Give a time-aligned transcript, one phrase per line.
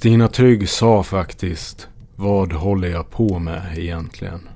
[0.00, 4.48] Stina Trygg sa faktiskt Vad håller jag på med egentligen?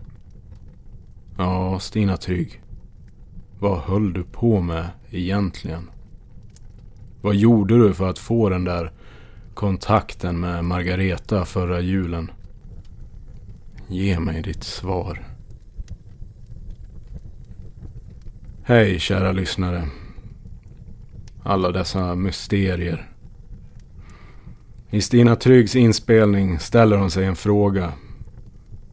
[1.39, 2.63] Ja, Stina Trygg.
[3.59, 5.91] Vad höll du på med egentligen?
[7.21, 8.93] Vad gjorde du för att få den där
[9.55, 12.31] kontakten med Margareta förra julen?
[13.89, 15.25] Ge mig ditt svar.
[18.63, 19.89] Hej kära lyssnare.
[21.43, 23.14] Alla dessa mysterier.
[24.95, 27.93] I Stina Tryggs inspelning ställer hon sig en fråga.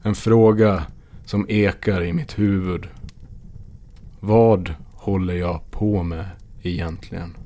[0.02, 0.84] En fråga
[1.26, 2.88] som ekar i mitt huvud.
[4.20, 6.26] Vad håller jag på med
[6.62, 7.38] egentligen?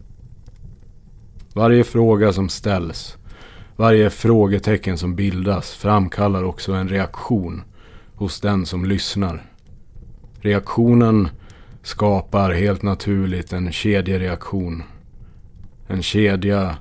[1.53, 3.17] Varje fråga som ställs,
[3.75, 7.63] varje frågetecken som bildas framkallar också en reaktion
[8.15, 9.45] hos den som lyssnar.
[10.41, 11.29] Reaktionen
[11.83, 14.83] skapar helt naturligt en kedjereaktion.
[15.87, 16.75] En kedja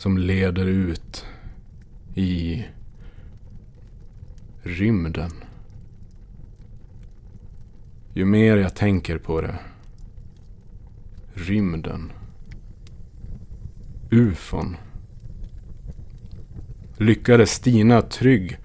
[0.00, 1.26] som leder ut
[2.14, 2.64] i
[4.62, 5.30] rymden.
[8.14, 9.58] Ju mer jag tänker på det.
[11.34, 12.12] Rymden.
[14.10, 14.76] Ufon.
[16.96, 18.58] Lyckades Stina Trygg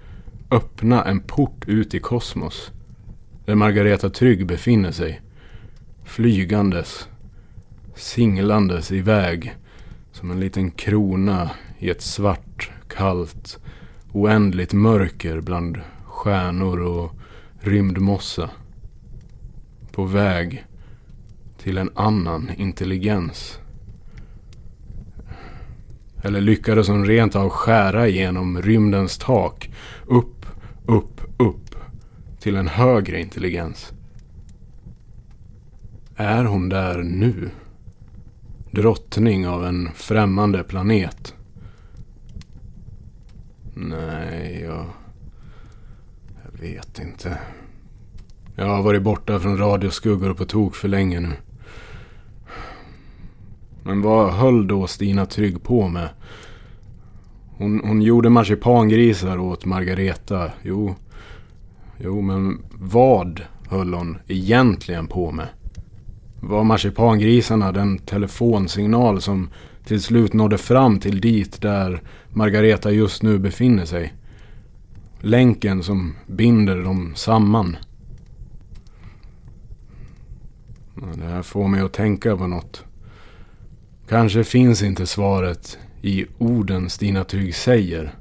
[0.50, 2.70] öppna en port ut i kosmos.
[3.44, 5.20] Där Margareta Trygg befinner sig.
[6.04, 7.08] Flygandes.
[7.94, 9.56] Singlandes iväg.
[10.16, 13.58] Som en liten krona i ett svart, kallt,
[14.12, 17.12] oändligt mörker bland stjärnor och
[17.60, 18.50] rymdmossa
[19.92, 20.66] på väg
[21.58, 23.58] till en annan intelligens.
[26.22, 29.70] Eller lyckades hon rent av skära igenom rymdens tak
[30.06, 30.46] upp,
[30.86, 31.74] upp, upp
[32.40, 33.92] till en högre intelligens.
[36.16, 37.50] Är hon där nu?
[38.76, 41.34] Drottning av en främmande planet?
[43.74, 44.86] Nej, jag...
[46.44, 47.38] Jag vet inte.
[48.54, 51.32] Jag har varit borta från radioskuggor på tok för länge nu.
[53.82, 56.08] Men vad höll då Stina Trygg på med?
[57.56, 60.52] Hon, hon gjorde marsipangrisar åt Margareta.
[60.62, 60.94] Jo,
[61.98, 65.48] jo, men vad höll hon egentligen på med?
[66.48, 69.50] Var marsipangrisarna den telefonsignal som
[69.84, 74.14] till slut nådde fram till dit där Margareta just nu befinner sig?
[75.20, 77.76] Länken som binder dem samman.
[81.14, 82.84] Det här får mig att tänka på något.
[84.08, 88.14] Kanske finns inte svaret i orden Stina Trygg säger.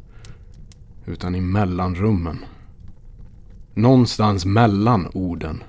[1.06, 2.46] Utan i mellanrummen.
[3.74, 5.64] Någonstans mellan orden.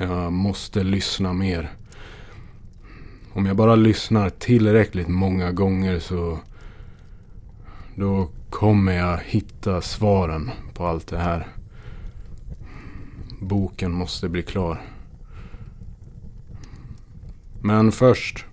[0.00, 1.70] Jag måste lyssna mer.
[3.32, 6.38] Om jag bara lyssnar tillräckligt många gånger så...
[7.94, 11.46] Då kommer jag hitta svaren på allt det här.
[13.40, 14.80] Boken måste bli klar.
[17.62, 18.44] Men först.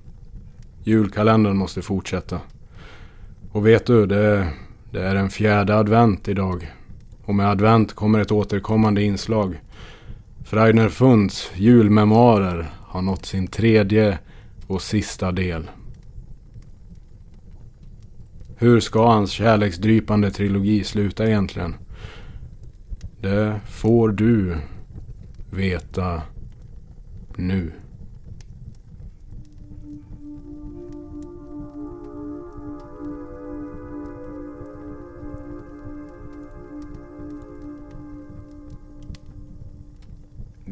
[0.83, 2.39] Julkalendern måste fortsätta.
[3.51, 4.47] Och vet du, det,
[4.91, 6.73] det är en fjärde advent idag.
[7.25, 9.59] Och med advent kommer ett återkommande inslag.
[10.45, 14.19] Freidner Funds julmemoarer har nått sin tredje
[14.67, 15.69] och sista del.
[18.57, 21.75] Hur ska hans kärleksdrypande trilogi sluta egentligen?
[23.21, 24.57] Det får du
[25.51, 26.21] veta
[27.35, 27.71] nu.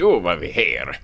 [0.04, 0.98] Då var vi här.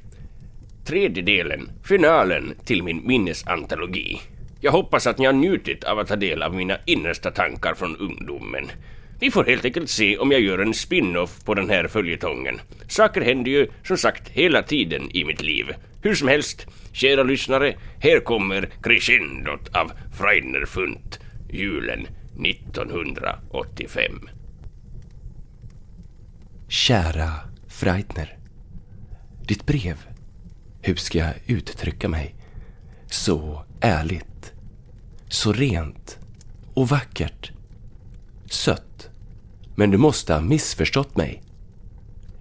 [0.86, 4.22] Tredje delen, finalen till min minnesantologi.
[4.62, 7.96] Jag hoppas att ni har njutit av att ta del av mina innersta tankar från
[7.98, 8.72] ungdomen.
[9.20, 12.62] Vi får helt enkelt se om jag gör en spin-off på den här följetongen.
[12.88, 15.74] Saker händer ju som sagt hela tiden i mitt liv.
[16.02, 21.20] Hur som helst, kära lyssnare, här kommer crescendot av Freidner Funt,
[21.50, 22.08] julen
[22.40, 24.30] 1985.
[26.68, 27.32] Kära
[27.68, 28.39] Freidner.
[29.50, 29.98] Ditt brev.
[30.82, 32.36] Hur ska jag uttrycka mig?
[33.08, 34.54] Så ärligt.
[35.28, 36.20] Så rent.
[36.74, 37.52] Och vackert.
[38.46, 39.10] Sött.
[39.76, 41.44] Men du måste ha missförstått mig.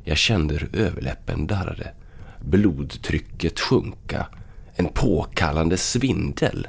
[0.04, 1.94] Jag kände hur överläppen darrade.
[2.40, 4.26] Blodtrycket sjunka.
[4.74, 6.68] En påkallande svindel.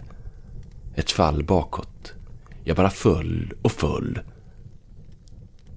[0.96, 2.14] Ett fall bakåt.
[2.64, 4.20] Jag bara föll och föll.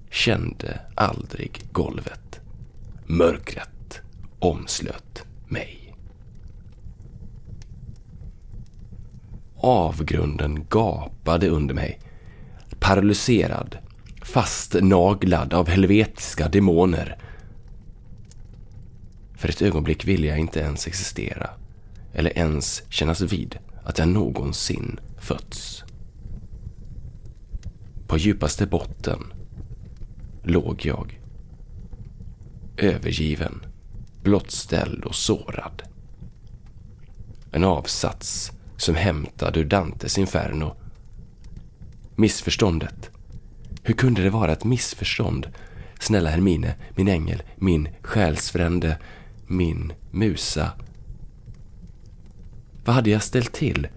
[0.09, 2.39] Kände aldrig golvet.
[3.05, 3.72] Mörkret
[4.43, 5.83] omslöt mig.
[9.63, 11.99] avgrunden gapade under mig.
[12.79, 13.77] Paralyserad,
[14.21, 17.17] fastnaglad av helvetiska demoner.
[19.33, 21.49] För ett ögonblick ville jag inte ens existera
[22.13, 25.83] eller ens kännas vid att jag någonsin fötts.
[28.07, 29.33] På djupaste botten
[30.43, 31.19] låg jag.
[32.77, 33.65] Övergiven,
[34.23, 35.83] blottställd och sårad.
[37.51, 40.75] En avsats som hämtad ur Dantes Inferno.
[42.15, 43.09] Missförståndet.
[43.83, 45.47] Hur kunde det vara ett missförstånd?
[45.99, 48.97] Snälla Hermine, min ängel, min själsfrände,
[49.47, 50.71] min musa.
[52.85, 53.87] Vad hade jag ställt till?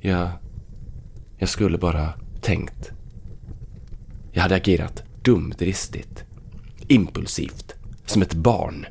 [0.00, 0.30] Jag...
[1.38, 2.92] Jag skulle bara tänkt.
[4.32, 6.24] Jag hade agerat dumdristigt,
[6.88, 7.73] impulsivt,
[8.06, 8.86] som ett barn.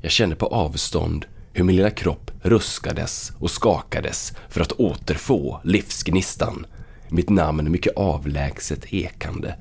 [0.00, 6.66] Jag kände på avstånd hur min lilla kropp ruskades och skakades för att återfå livsgnistan,
[7.08, 9.56] mitt namn mycket avlägset ekande.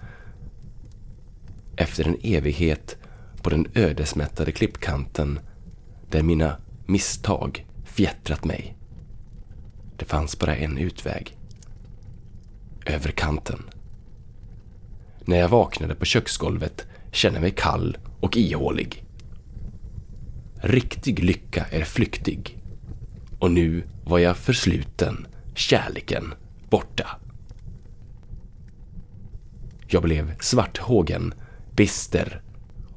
[1.77, 2.97] Efter en evighet
[3.41, 5.39] på den ödesmättade klippkanten
[6.09, 8.75] där mina misstag fjättrat mig.
[9.97, 11.37] Det fanns bara en utväg.
[12.85, 13.63] Över kanten.
[15.25, 16.87] När jag vaknade på köksgolvet
[17.17, 19.03] känner mig kall och ihålig.
[20.61, 22.63] Riktig lycka är flyktig.
[23.39, 26.33] Och nu var jag försluten, kärleken
[26.69, 27.07] borta.
[29.87, 31.33] Jag blev svarthågen,
[31.75, 32.41] bister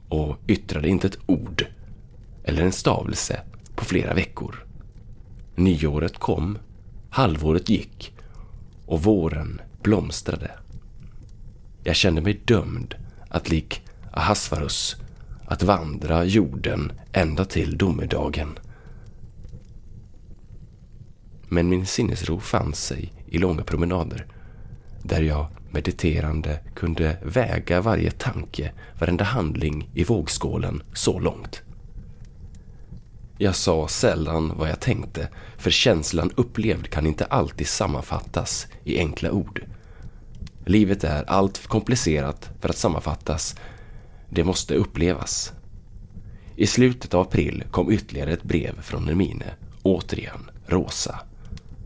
[0.08, 1.66] och yttrade inte ett ord
[2.44, 3.40] eller en stavelse
[3.74, 4.66] på flera veckor.
[5.54, 6.58] Nyåret kom,
[7.10, 8.12] halvåret gick
[8.86, 10.50] och våren blomstrade.
[11.84, 12.94] Jag kände mig dömd
[13.28, 14.96] att lik Ahasvarus
[15.46, 18.58] att vandra jorden ända till domedagen.
[21.48, 24.26] Men min sinnesro fann sig i långa promenader
[25.02, 31.62] där jag mediterande kunde väga varje tanke, varenda handling i vågskålen så långt.
[33.38, 35.28] Jag sa sällan vad jag tänkte,
[35.58, 39.62] för känslan upplevd kan inte alltid sammanfattas i enkla ord.
[40.64, 43.56] Livet är allt för komplicerat för att sammanfattas.
[44.30, 45.52] Det måste upplevas.
[46.56, 49.54] I slutet av april kom ytterligare ett brev från Hermine.
[49.82, 51.20] Återigen rosa.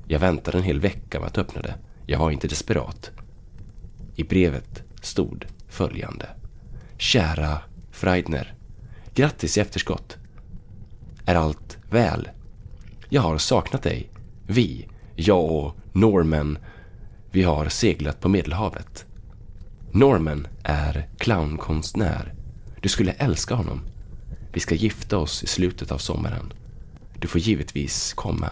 [0.07, 1.75] Jag väntade en hel vecka med att öppna det.
[2.07, 3.11] Jag var inte desperat.
[4.17, 6.29] I brevet stod följande.
[6.99, 7.59] Kära
[7.91, 8.55] Freidner.
[9.15, 10.17] Grattis i efterskott.
[11.27, 12.29] Är allt väl?
[13.09, 14.11] Jag har saknat dig.
[14.47, 16.59] Vi, jag och Norman,
[17.31, 19.07] vi har seglat på Medelhavet.
[19.97, 22.35] Norman är clownkonstnär.
[22.81, 23.81] Du skulle älska honom.
[24.53, 26.53] Vi ska gifta oss i slutet av sommaren.
[27.19, 28.51] Du får givetvis komma.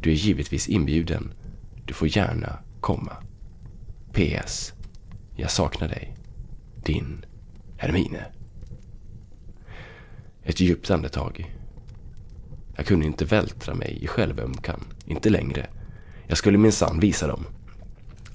[0.00, 1.32] Du är givetvis inbjuden.
[1.84, 3.16] Du får gärna komma.
[4.12, 4.72] PS.
[5.36, 6.16] Jag saknar dig.
[6.84, 7.24] Din
[7.76, 8.24] Hermine.
[10.42, 11.56] Ett djupt andetag.
[12.76, 14.80] Jag kunde inte vältra mig i självömkan.
[15.04, 15.66] Inte längre.
[16.26, 17.44] Jag skulle minsann visa dem.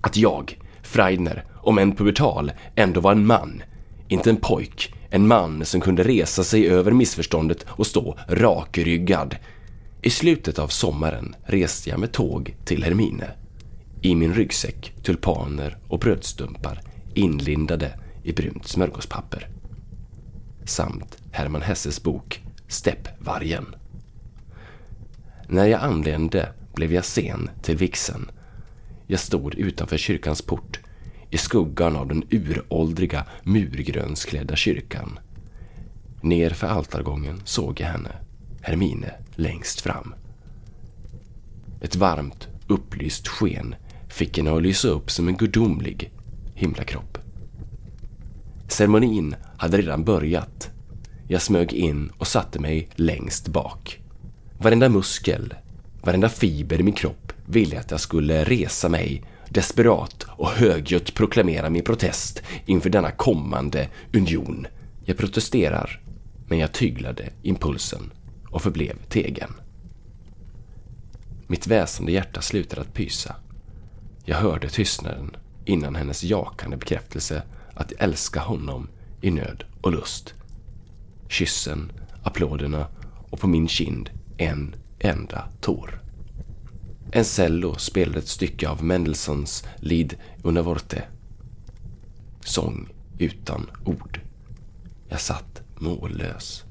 [0.02, 3.64] Att jag, Freidner, om en pubertal, ändå var en man.
[4.08, 4.94] Inte en pojk.
[5.10, 9.36] En man som kunde resa sig över missförståndet och stå rakryggad.
[10.02, 13.32] I slutet av sommaren reste jag med tåg till Hermine.
[14.02, 16.82] I min ryggsäck tulpaner och brödstumpar
[17.14, 19.48] inlindade i brunt smörgåspapper.
[20.66, 23.76] Samt Hermann Hesses bok Steppvargen.
[25.48, 28.32] När jag anlände blev jag sen till vixen.
[29.10, 30.80] Jag stod utanför kyrkans port
[31.30, 35.20] i skuggan av den uråldriga murgrönsklädda kyrkan.
[36.22, 38.12] Nerför altargången såg jag henne,
[38.62, 40.14] Hermine, längst fram.
[41.82, 43.76] Ett varmt, upplyst sken
[44.10, 46.12] fick henne att lysa upp som en gudomlig
[46.54, 47.18] himlakropp.
[48.68, 50.70] Ceremonin hade redan börjat.
[51.28, 54.02] Jag smög in och satte mig längst bak.
[54.58, 55.54] Varenda muskel,
[56.02, 61.70] varenda fiber i min kropp ville att jag skulle resa mig desperat och högljutt proklamera
[61.70, 64.68] min protest inför denna kommande union.
[65.06, 66.02] Jag protesterar,
[66.48, 68.12] men jag tyglade impulsen
[68.50, 69.54] och förblev tegen.
[71.48, 73.36] Mitt väsande hjärta slutade att pysa.
[74.26, 75.36] Jag hörde tystnaden
[75.66, 78.90] innan hennes jakande bekräftelse att älska honom
[79.22, 80.34] i nöd och lust.
[81.28, 81.92] Kyssen,
[82.24, 82.88] applåderna
[83.30, 86.07] och på min kind en enda tår.
[87.12, 91.04] En cello spelade ett stycke av Mendelssohns Lied una vorte.
[92.40, 94.20] Sång utan ord.
[95.10, 96.64] Jag satt mållös.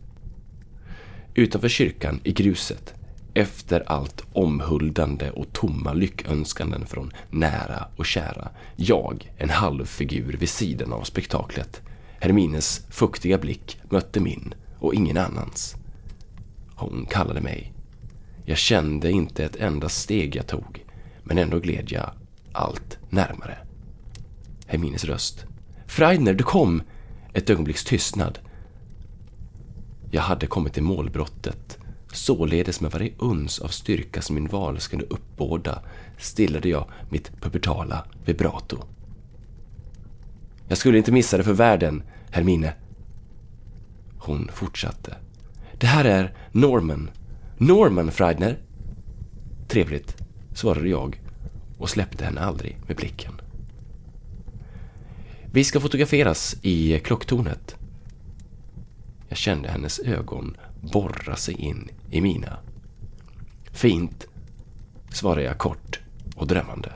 [1.34, 2.94] Utanför kyrkan i gruset
[3.34, 8.48] efter allt omhuldande och tomma lyckönskanden från nära och kära.
[8.76, 11.82] Jag, en halvfigur vid sidan av spektaklet.
[12.20, 15.76] Hermines fuktiga blick mötte min och ingen annans.
[16.74, 17.75] Hon kallade mig.
[18.48, 20.84] Jag kände inte ett enda steg jag tog,
[21.22, 22.10] men ändå gled jag
[22.52, 23.58] allt närmare.
[24.66, 25.44] Hermines röst.
[25.86, 26.82] Freidner, du kom!
[27.32, 28.38] Ett ögonblicks tystnad.
[30.10, 31.78] Jag hade kommit till målbrottet
[32.16, 35.82] Således med varje uns av styrka som min val skulle uppbåda
[36.18, 38.78] stillade jag mitt pubertala vibrato.
[40.68, 42.72] Jag skulle inte missa det för världen, Hermine.
[44.18, 45.16] Hon fortsatte.
[45.78, 47.10] Det här är Norman.
[47.58, 48.58] Norman Freidner.
[49.68, 50.16] Trevligt,
[50.54, 51.20] svarade jag
[51.78, 53.32] och släppte henne aldrig med blicken.
[55.52, 57.76] Vi ska fotograferas i klocktornet.
[59.28, 62.58] Jag kände hennes ögon borra sig in i mina.
[63.72, 64.26] Fint,
[65.10, 66.00] svarade jag kort
[66.36, 66.92] och drömmande.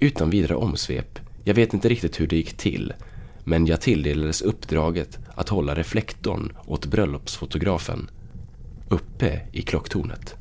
[0.00, 2.92] Utan vidare omsvep, jag vet inte riktigt hur det gick till,
[3.44, 8.10] men jag tilldelades uppdraget att hålla reflektorn åt bröllopsfotografen
[8.90, 10.36] uppe i klocktornet.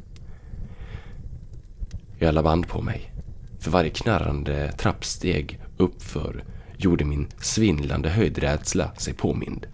[2.18, 3.13] Jag la band på mig.
[3.60, 6.44] För varje knarrande trappsteg uppför
[6.77, 9.68] gjorde min svindlande höjdrädsla sig påmind.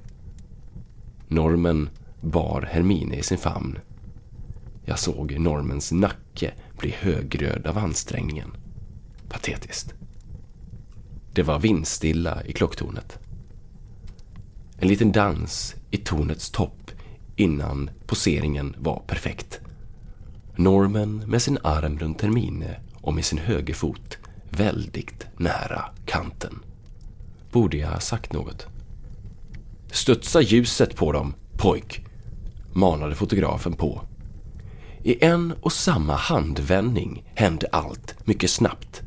[1.27, 1.89] Normen
[2.21, 3.79] bar Hermine i sin famn.
[4.85, 8.57] Jag såg Normens nacke bli högröd av ansträngningen.
[9.29, 9.93] Patetiskt.
[11.33, 13.19] Det var vindstilla i klocktornet.
[14.77, 16.84] En liten dans i tornets topp
[17.35, 19.59] innan poseringen var perfekt.
[20.55, 24.17] Norman med sin arm runt Hermine och med sin högerfot
[24.49, 26.59] väldigt nära kanten.
[27.51, 28.67] Borde jag ha sagt något?
[29.91, 32.05] Studsa ljuset på dem, pojk,
[32.73, 34.01] manade fotografen på.
[35.03, 39.01] I en och samma handvändning hände allt mycket snabbt.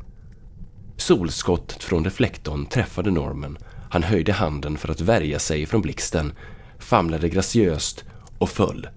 [0.97, 3.57] Solskottet från reflektorn träffade Norman.
[3.91, 6.33] Han höjde handen för att värja sig från blixten,
[6.79, 8.05] famlade graciöst
[8.39, 8.87] och föll.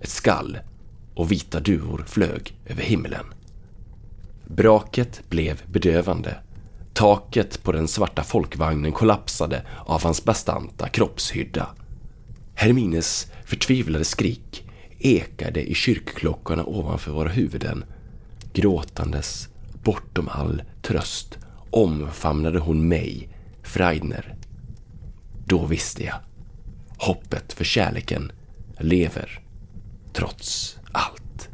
[0.00, 0.58] Ett skall
[1.14, 3.24] och vita duvor flög över himlen.
[4.46, 6.36] Braket blev bedövande.
[6.92, 11.68] Taket på den svarta folkvagnen kollapsade av hans bastanta kroppshydda.
[12.54, 14.64] Hermines förtvivlade skrik
[14.98, 17.84] ekade i kyrkklockorna ovanför våra huvuden.
[18.52, 19.48] Gråtandes,
[19.82, 21.38] bortom all tröst,
[21.70, 23.28] omfamnade hon mig,
[23.62, 24.34] Freidner.
[25.44, 26.16] Då visste jag.
[26.98, 28.32] Hoppet för kärleken
[28.78, 29.40] lever,
[30.12, 31.48] trots allt.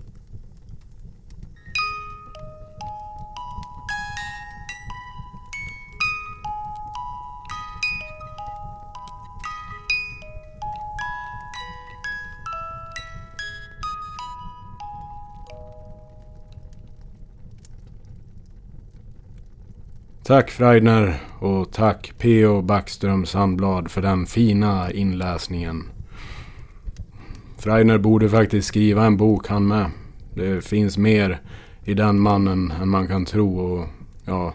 [20.26, 22.62] Tack Freidner och tack P.O.
[22.62, 25.93] Backström Sandblad för den fina inläsningen.
[27.64, 29.90] Freiner borde faktiskt skriva en bok han med.
[30.34, 31.40] Det finns mer
[31.84, 33.88] i den mannen än man kan tro och
[34.24, 34.54] ja,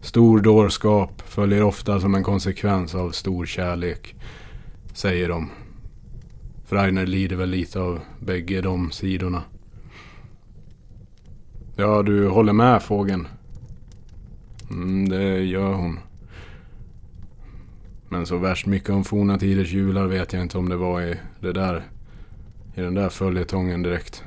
[0.00, 4.14] stor dårskap följer ofta som en konsekvens av stor kärlek,
[4.92, 5.50] säger de.
[6.66, 9.42] Freiner lider väl lite av bägge de sidorna.
[11.76, 13.28] Ja, du håller med fågeln?
[14.70, 15.98] Mm, det gör hon.
[18.08, 21.16] Men så värst mycket om forna tiders jular vet jag inte om det var i
[21.40, 21.84] det där.
[22.76, 24.24] I den där följetongen direkt.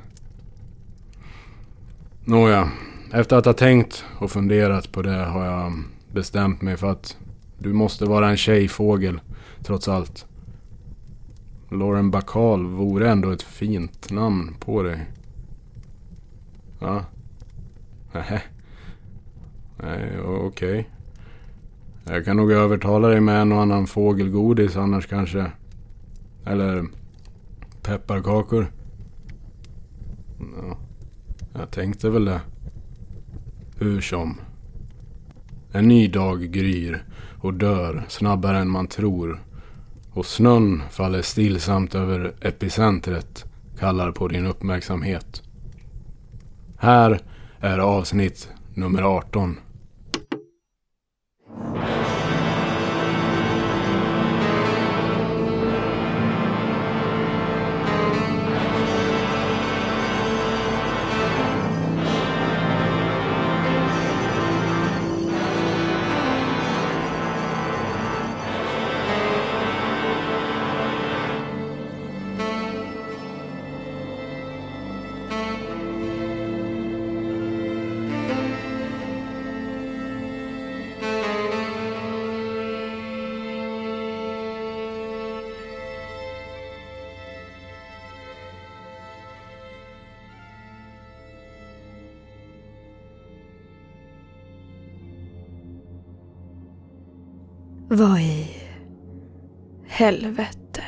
[2.23, 2.71] Nåja,
[3.13, 5.73] efter att ha tänkt och funderat på det har jag
[6.11, 7.17] bestämt mig för att
[7.57, 9.21] du måste vara en tjejfågel,
[9.63, 10.25] trots allt.
[11.69, 15.05] Lauren Bacall vore ändå ett fint namn på dig.
[16.79, 17.05] Va?
[18.13, 18.41] Nähä.
[19.77, 20.79] Nej, okej.
[20.79, 20.83] Okay.
[22.15, 25.51] Jag kan nog övertala dig med en och annan fågelgodis annars kanske.
[26.45, 26.85] Eller
[27.83, 28.71] pepparkakor.
[30.39, 30.77] Ja,
[31.53, 32.41] jag tänkte väl det.
[33.77, 34.39] Hur som.
[35.71, 37.03] En ny dag gryr
[37.41, 39.43] och dör snabbare än man tror.
[40.11, 43.45] Och snön faller stillsamt över epicentret
[43.79, 45.43] kallar på din uppmärksamhet.
[46.77, 47.19] Här
[47.59, 49.57] är avsnitt nummer 18.
[97.91, 98.47] Vad i
[99.87, 100.83] helvete?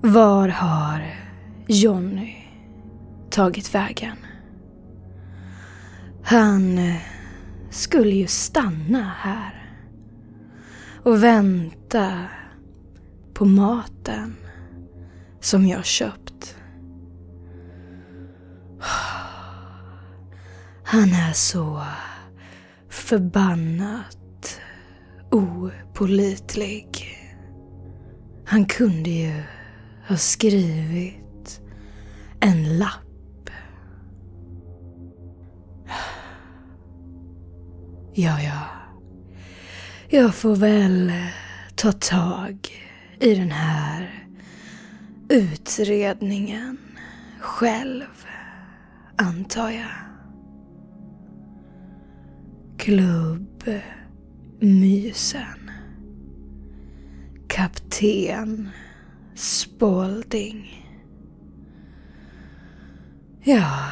[0.00, 1.14] Var har
[1.66, 2.36] Jonny
[3.30, 4.16] tagit vägen?
[6.24, 6.96] Han eh,
[7.70, 9.76] skulle ju stanna här
[11.04, 12.24] och vänta
[13.34, 14.36] på maten
[15.40, 16.56] som jag köpt.
[20.84, 21.82] Han är så
[22.88, 24.19] förbannat
[25.30, 27.06] opolitlig.
[28.44, 29.42] Han kunde ju
[30.08, 31.60] ha skrivit
[32.40, 33.50] en lapp.
[38.14, 38.66] Ja, ja.
[40.08, 41.12] Jag får väl
[41.74, 42.68] ta tag
[43.20, 44.26] i den här
[45.28, 46.78] utredningen
[47.40, 48.26] själv,
[49.16, 49.90] antar jag.
[52.78, 53.64] Klubb
[54.62, 55.70] Mysen.
[57.48, 58.68] Kapten
[59.34, 60.86] Spalding.
[63.42, 63.90] Ja,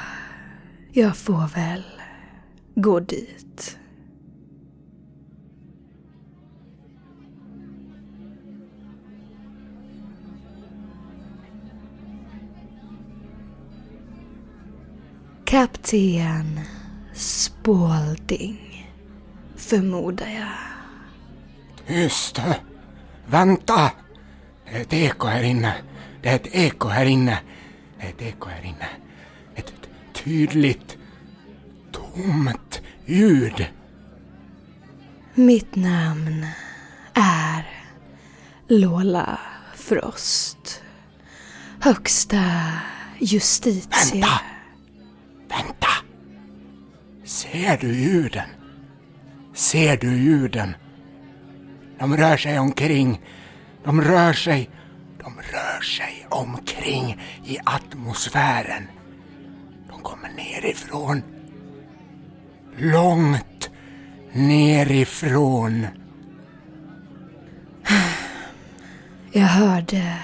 [0.92, 1.82] jag får väl
[2.74, 3.78] gå dit.
[15.44, 16.60] Kapten
[17.14, 18.77] Spalding,
[19.68, 20.48] förmodar jag.
[21.86, 22.40] Tyst!
[23.26, 23.90] Vänta!
[24.64, 25.74] Det är ett eko här inne.
[26.22, 27.38] Det är ett eko här inne.
[27.98, 28.88] Det är ett eko här inne.
[29.54, 29.72] Ett
[30.12, 30.96] tydligt,
[31.92, 33.66] tomt ljud.
[35.34, 36.46] Mitt namn
[37.14, 37.66] är
[38.68, 39.38] Lola
[39.74, 40.82] Frost.
[41.80, 42.72] Högsta
[43.18, 44.12] justitie...
[44.12, 44.40] Vänta!
[45.48, 45.88] Vänta!
[47.24, 48.48] Ser du ljuden?
[49.58, 50.74] Ser du ljuden?
[51.98, 53.20] De rör sig omkring.
[53.84, 54.70] De rör sig.
[55.18, 58.86] De rör sig omkring i atmosfären.
[59.88, 61.22] De kommer nerifrån.
[62.76, 63.70] Långt
[64.32, 65.86] nerifrån.
[69.32, 70.16] Jag hörde...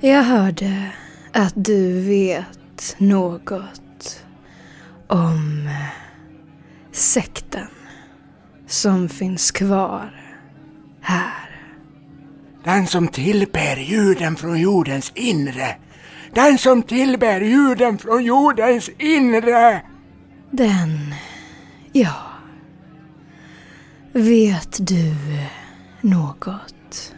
[0.00, 0.90] Jag hörde
[1.32, 4.24] att du vet något
[5.06, 5.88] om eh,
[6.92, 7.66] sekten
[8.66, 10.10] som finns kvar
[11.00, 11.50] här.
[12.64, 15.76] Den som tillber ljuden från jordens inre.
[16.34, 19.82] Den som tillber ljuden från jordens inre.
[20.50, 21.14] Den...
[21.92, 22.14] Ja.
[24.12, 25.14] Vet du
[26.00, 27.12] något?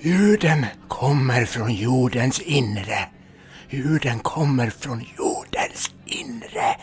[0.00, 2.98] Ljuden kommer från jordens inre.
[3.70, 6.76] Ljuden kommer från jordens inre.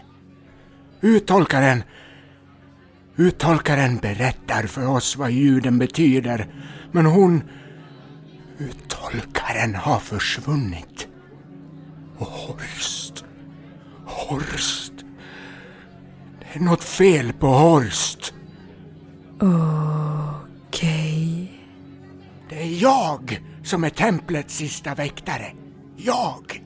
[1.02, 1.84] Uttolkaren
[3.20, 6.48] Uttolkaren berättar för oss vad ljuden betyder,
[6.92, 7.44] men hon,
[8.58, 11.08] uttolkaren, har försvunnit.
[12.18, 13.26] Och Horst,
[14.06, 14.94] Horst.
[16.40, 18.34] Det är något fel på Horst.
[20.68, 21.52] Okej.
[22.50, 25.52] Det är jag som är templets sista väktare.
[25.98, 26.64] Jag,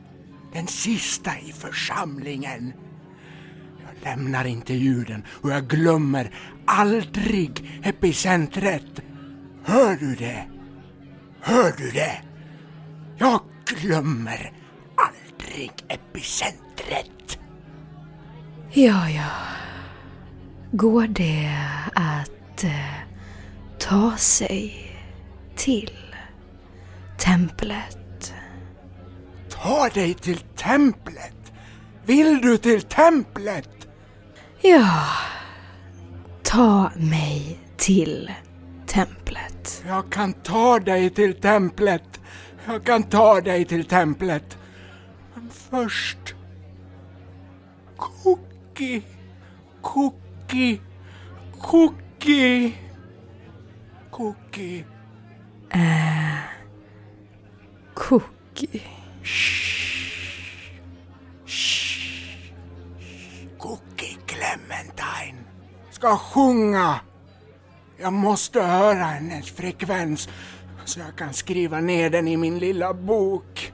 [0.54, 2.74] den sista i församlingen.
[4.04, 6.32] Lämnar inte ljuden och jag glömmer
[6.66, 9.02] aldrig epicentret.
[9.64, 10.46] Hör du det?
[11.42, 12.22] Hör du det?
[13.18, 14.52] Jag glömmer
[14.96, 17.40] aldrig epicentret.
[18.72, 19.32] Ja, ja.
[20.72, 21.58] Går det
[21.94, 22.94] att eh,
[23.80, 24.92] ta sig
[25.56, 25.92] till
[27.18, 28.34] templet?
[29.50, 31.54] Ta dig till templet.
[32.06, 33.81] Vill du till templet?
[34.63, 35.08] Ja,
[36.43, 38.32] ta mig till
[38.88, 39.84] templet.
[39.88, 42.19] Jag kan ta dig till templet.
[42.65, 44.58] Jag kan ta dig till templet.
[45.34, 46.36] Men först...
[47.97, 49.02] Cookie.
[49.82, 50.80] Cookie.
[51.62, 52.74] Cookie.
[54.12, 54.86] Cookie.
[55.74, 56.41] Cookie.
[57.93, 58.82] Cookie
[64.41, 65.43] Clementine
[65.89, 66.99] ska sjunga.
[67.97, 70.30] Jag måste höra hennes frekvens
[70.86, 73.73] så jag kan skriva ner den i min lilla bok.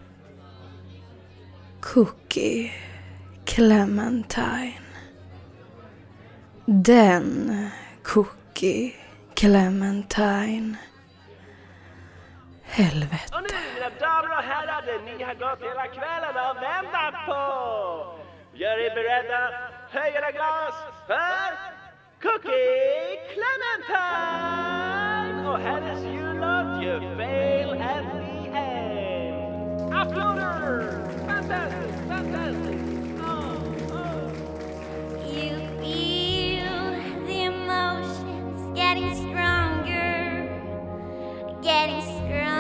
[1.82, 2.72] Cookie
[3.46, 4.82] Clementine.
[6.66, 7.70] Den
[8.04, 8.94] Cookie
[9.34, 10.76] Clementine.
[12.64, 13.36] Helvete.
[13.36, 17.42] Och nu mina damer och herrar, det ni har gått hela kvällen och väntat på!
[18.54, 20.74] Gör er beredda, Hey, in a glass
[21.08, 21.58] for
[22.20, 23.96] Cookie Clementine.
[25.44, 29.92] Oh, or how does you lot, you fail at the end.
[29.92, 31.02] Uploader!
[31.26, 32.78] Fantastic, fantastic.
[35.34, 36.78] You feel
[37.26, 40.22] the emotions getting stronger,
[41.64, 42.57] getting stronger.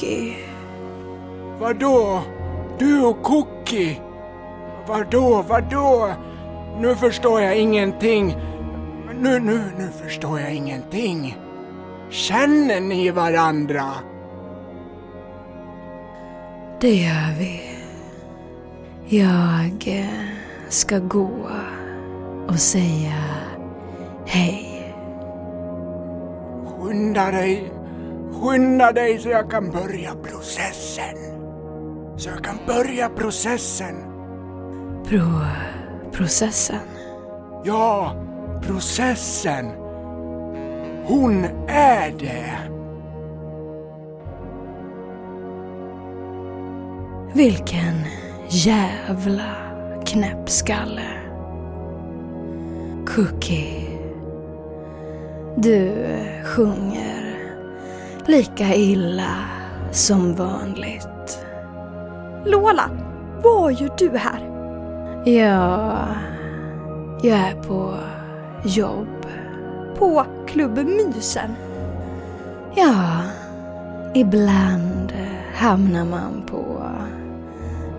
[0.00, 0.36] Cookie.
[1.58, 2.22] Vadå?
[2.78, 4.00] Du och Cookie?
[4.86, 6.14] Vadå, vadå?
[6.80, 8.36] Nu förstår jag ingenting.
[9.20, 11.36] Nu, nu, nu förstår jag ingenting.
[12.10, 13.84] Känner ni varandra?
[16.80, 17.60] Det gör vi.
[19.06, 20.06] Jag eh,
[20.68, 21.30] ska gå
[22.48, 23.24] och säga
[24.26, 24.94] hej.
[26.66, 27.79] Skynda dig.
[28.40, 31.16] Skynda dig så jag kan börja processen.
[32.16, 33.94] Så jag kan börja processen.
[35.08, 35.40] Pro
[36.12, 36.80] processen.
[37.64, 38.16] Ja,
[38.66, 39.66] processen.
[41.04, 42.58] Hon är det.
[47.34, 48.04] Vilken
[48.48, 49.54] jävla
[50.06, 51.10] knäppskalle.
[53.06, 53.86] Cookie.
[55.56, 55.92] Du
[56.44, 57.19] sjunger
[58.30, 59.34] lika illa
[59.92, 61.46] som vanligt.
[62.44, 62.90] Lola,
[63.42, 64.50] vad gör du här?
[65.24, 66.08] Ja,
[67.22, 67.94] jag är på
[68.64, 69.26] jobb.
[69.98, 71.50] På Klubb Mysen?
[72.74, 73.22] Ja,
[74.14, 75.12] ibland
[75.54, 76.82] hamnar man på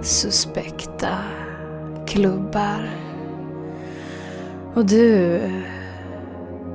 [0.01, 1.17] suspekta
[2.07, 2.89] klubbar.
[4.73, 5.41] Och du,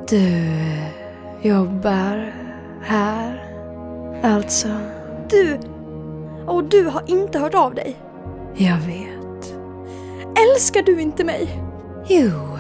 [0.09, 0.43] du
[1.43, 2.33] jobbar
[2.83, 3.46] här,
[4.23, 4.69] alltså?
[5.31, 5.59] Du,
[6.47, 7.97] och du har inte hört av dig.
[8.55, 9.55] Jag vet.
[10.55, 11.63] Älskar du inte mig?
[12.09, 12.59] Jo,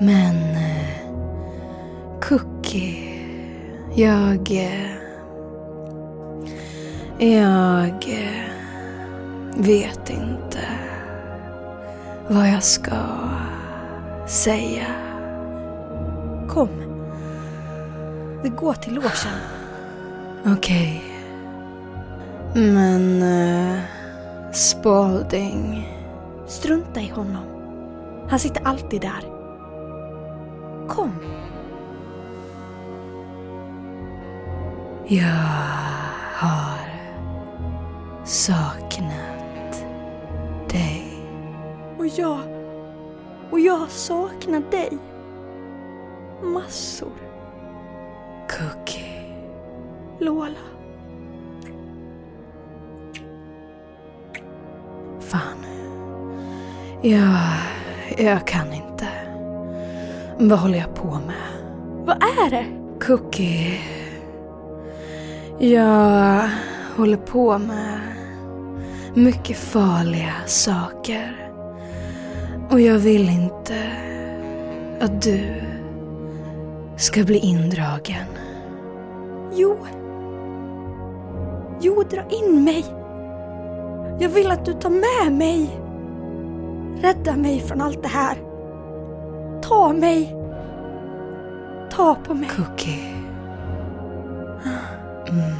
[0.00, 0.86] men eh,
[2.20, 3.18] Cookie,
[3.94, 4.50] jag...
[4.50, 4.94] eh,
[7.18, 8.44] Jag eh,
[9.56, 10.58] vet inte
[12.28, 12.96] vad jag ska
[14.26, 14.86] säga.
[16.48, 16.68] Kom.
[18.42, 19.10] Vi går till logen.
[20.46, 21.04] Okej.
[22.54, 23.80] Men eh,
[24.52, 25.88] Spalding,
[26.46, 27.44] Strunta i honom.
[28.28, 29.34] Han sitter alltid där.
[30.88, 31.12] Kom.
[35.06, 35.24] jag
[36.34, 36.78] har
[38.24, 39.84] saknat
[40.70, 41.04] dig.
[41.98, 42.38] Och jag...
[43.50, 44.98] Och jag saknar dig.
[46.42, 47.12] Massor.
[48.48, 49.03] Cookie.
[50.24, 50.58] Lola.
[55.20, 55.66] Fan.
[57.02, 57.38] Jag,
[58.18, 59.08] jag kan inte.
[60.38, 61.64] Vad håller jag på med?
[62.06, 62.66] Vad är det?
[63.06, 63.80] Cookie.
[65.58, 66.48] Jag
[66.96, 68.00] håller på med
[69.14, 71.50] mycket farliga saker.
[72.70, 73.76] Och jag vill inte
[75.00, 75.62] att du
[76.96, 78.26] ska bli indragen.
[79.52, 79.76] Jo.
[81.84, 82.84] Jo, dra in mig.
[84.18, 85.80] Jag vill att du tar med mig.
[87.02, 88.38] Rädda mig från allt det här.
[89.62, 90.36] Ta mig.
[91.90, 92.48] Ta på mig.
[92.48, 93.14] Cookie.
[95.28, 95.52] Mm.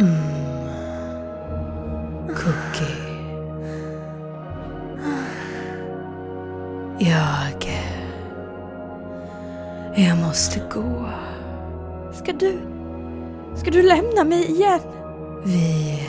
[0.00, 0.28] Mm.
[2.28, 2.96] Cookie.
[6.98, 7.70] Jag...
[9.94, 11.08] Jag måste gå.
[12.12, 12.77] Ska du...
[13.58, 14.80] Ska du lämna mig igen?
[15.44, 16.02] Vi...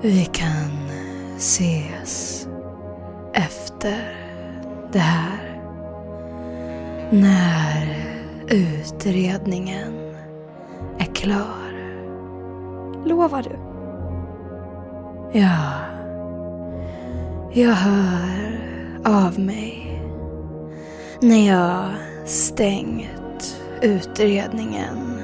[0.00, 0.88] Vi kan
[1.36, 2.48] ses
[3.34, 4.16] efter
[4.92, 5.60] det här.
[7.10, 7.96] När
[8.48, 10.16] utredningen
[10.98, 11.68] är klar.
[13.06, 13.58] Lovar du?
[15.38, 15.88] Ja.
[17.52, 18.60] Jag hör
[19.04, 20.02] av mig
[21.20, 21.84] när jag
[22.26, 25.17] stängt utredningen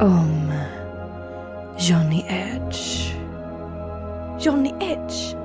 [0.00, 0.52] om
[1.78, 3.14] Johnny Edge.
[4.40, 5.36] Johnny Edge?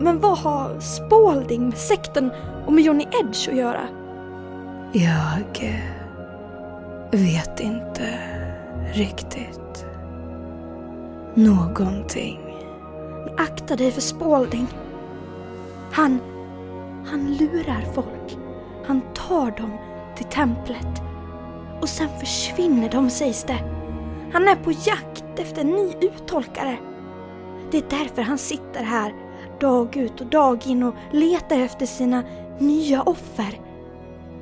[0.00, 2.30] Men vad har Spalding med sekten
[2.66, 3.88] och med Johnny Edge att göra?
[4.92, 5.72] Jag
[7.10, 8.18] vet inte
[8.92, 9.86] riktigt.
[11.34, 12.40] Någonting.
[13.24, 14.66] Men akta dig för Spalding.
[15.92, 16.20] Han...
[17.06, 18.38] Han lurar folk.
[18.86, 19.78] Han tar dem
[20.16, 21.02] till templet.
[21.82, 23.58] Och sen försvinner de sägs det.
[24.32, 26.76] Han är på jakt efter en ny uttolkare.
[27.70, 29.14] Det är därför han sitter här
[29.60, 32.22] dag ut och dag in och letar efter sina
[32.58, 33.60] nya offer.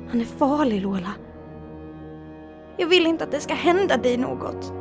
[0.09, 1.13] Han är farlig Lola.
[2.77, 4.73] Jag vill inte att det ska hända dig något.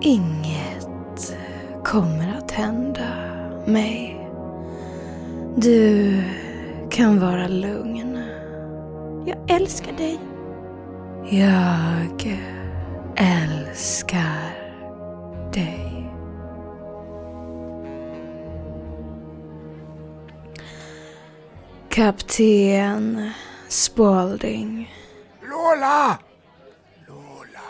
[0.00, 1.36] Inget
[1.84, 3.08] kommer att hända
[3.66, 4.28] mig.
[5.56, 6.14] Du
[6.90, 8.22] kan vara lugn.
[9.26, 10.18] Jag älskar dig.
[11.30, 12.38] Jag
[13.16, 14.56] älskar
[15.52, 16.12] dig.
[21.88, 23.30] Kapten
[23.68, 24.92] Spalding.
[25.42, 26.18] Lola!
[27.08, 27.60] Lola.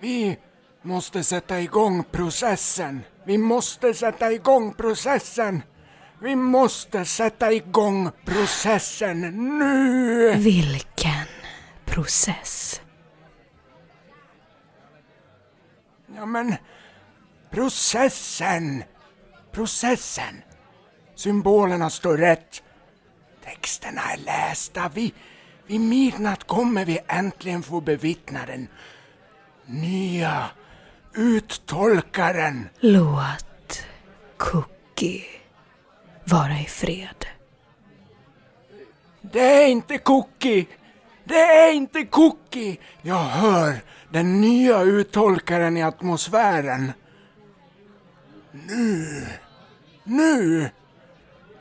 [0.00, 0.38] Vi
[0.82, 3.02] måste sätta igång processen.
[3.24, 5.62] Vi måste sätta igång processen.
[6.22, 9.20] Vi måste sätta igång processen
[9.58, 10.34] nu!
[10.36, 11.41] Vilken
[11.92, 12.80] process?
[16.16, 16.54] Ja, men
[17.50, 18.84] processen!
[19.52, 20.42] Processen!
[21.14, 22.62] Symbolerna står rätt.
[23.44, 24.90] Texterna är lästa.
[24.94, 25.14] Vi,
[25.66, 28.68] vid midnatt kommer vi äntligen få bevittna den
[29.66, 30.50] nya
[31.14, 32.68] uttolkaren.
[32.80, 33.86] Låt
[34.36, 35.24] Cookie
[36.24, 37.26] vara i fred.
[39.20, 40.66] Det är inte Cookie!
[41.24, 42.76] Det är inte Cookie!
[43.02, 43.80] Jag hör
[44.10, 46.92] den nya uttolkaren i atmosfären.
[48.52, 49.26] Nu,
[50.04, 50.70] nu!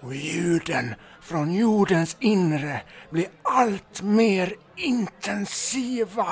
[0.02, 6.28] Och ljuden från jordens inre blir allt mer intensiva.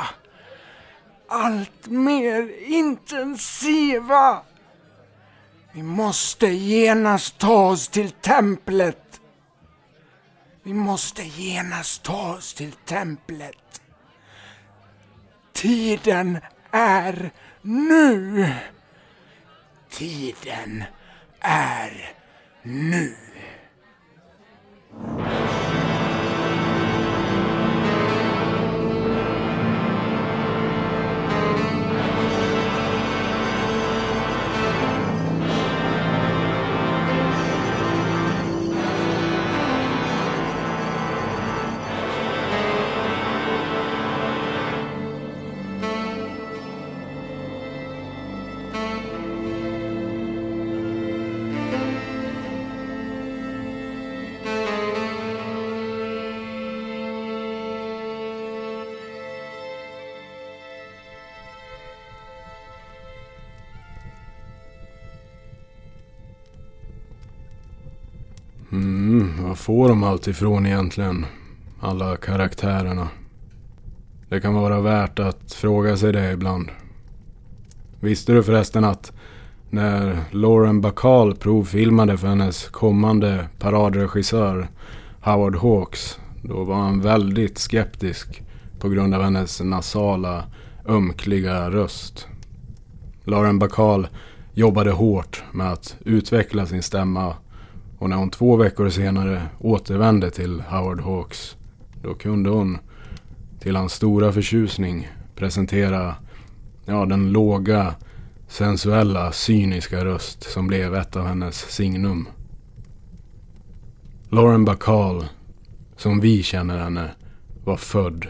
[1.28, 4.42] Allt mer intensiva!
[5.74, 9.19] Vi måste genast ta oss till templet.
[10.70, 13.82] Vi måste genast ta oss till templet.
[15.54, 16.40] Tiden
[16.72, 18.54] är nu.
[19.90, 20.84] Tiden
[21.40, 22.14] är
[22.64, 23.16] nu.
[69.50, 71.26] Var vad får de allt ifrån egentligen?
[71.80, 73.08] Alla karaktärerna.
[74.30, 76.70] Det kan vara värt att fråga sig det ibland.
[78.00, 79.12] Visste du förresten att
[79.70, 84.68] när Lauren Bacall provfilmade för hennes kommande paradregissör
[85.22, 88.44] Howard Hawks, då var han väldigt skeptisk
[88.80, 90.44] på grund av hennes nasala,
[90.88, 92.28] ömkliga röst.
[93.24, 94.08] Lauren Bacall
[94.54, 97.36] jobbade hårt med att utveckla sin stämma
[98.00, 101.58] och när hon två veckor senare återvände till Howard Hawks
[102.02, 102.78] då kunde hon
[103.60, 106.16] till hans stora förtjusning presentera
[106.86, 107.96] ja, den låga,
[108.48, 112.28] sensuella, cyniska röst som blev ett av hennes signum.
[114.30, 115.26] Lauren Bacall
[115.98, 117.12] som vi känner henne
[117.64, 118.28] var född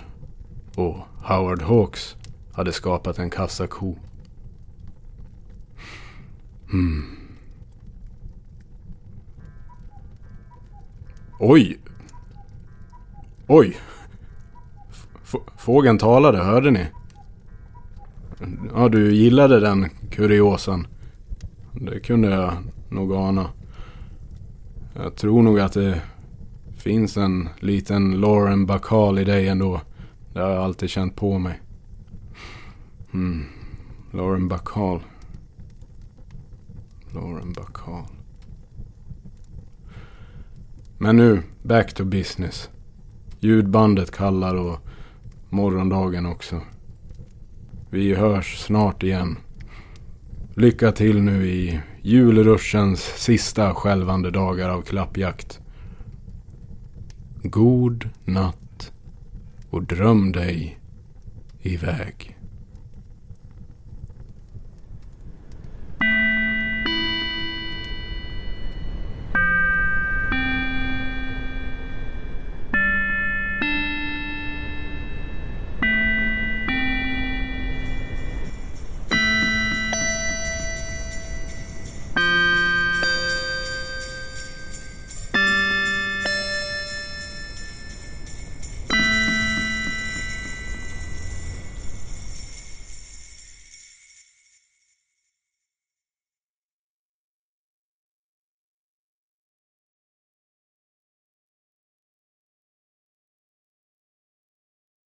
[0.76, 2.16] och Howard Hawks
[2.54, 3.96] hade skapat en kassako.
[6.72, 7.19] Hmm.
[11.42, 11.78] Oj!
[13.48, 13.78] Oj!
[15.24, 16.86] F fågeln talade, hörde ni?
[18.76, 20.88] Ja, du gillade den kuriosan.
[21.74, 22.54] Det kunde jag
[22.90, 23.50] nog ana.
[24.96, 26.02] Jag tror nog att det
[26.78, 29.82] finns en liten Lauren Bacall i dig ändå.
[30.34, 31.60] Det har jag alltid känt på mig.
[33.12, 33.46] Hmm.
[34.12, 35.00] Lauren Bacall.
[37.14, 38.19] Lauren Bacall.
[41.02, 42.70] Men nu, back to business.
[43.40, 44.80] Ljudbandet kallar och
[45.50, 46.62] morgondagen också.
[47.90, 49.38] Vi hörs snart igen.
[50.56, 55.60] Lycka till nu i julruschens sista skälvande dagar av klappjakt.
[57.44, 58.92] God natt
[59.70, 60.80] och dröm dig
[61.62, 62.39] iväg.